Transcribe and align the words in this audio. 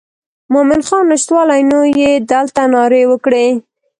مومن 0.53 0.81
خان 0.87 1.03
نشتوالی 1.11 1.61
نو 1.71 1.79
یې 1.99 2.11
دلته 2.31 2.61
نارې 2.73 3.03
وکړې. 3.11 3.47